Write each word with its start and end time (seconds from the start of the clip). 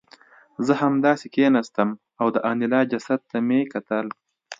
زه 0.65 0.73
همداسې 0.83 1.25
کېناستم 1.33 1.89
او 2.21 2.27
د 2.35 2.37
انیلا 2.51 2.81
جسد 2.91 3.19
ته 3.29 3.37
مې 3.47 3.61
کتل 3.73 4.05